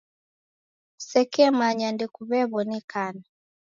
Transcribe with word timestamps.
Kusekemanya 0.95 1.87
ndekuw'ew'onekana. 1.95 3.25